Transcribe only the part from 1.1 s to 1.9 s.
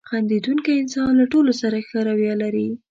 له ټولو سره